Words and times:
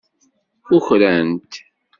Kukrant. 0.65 1.51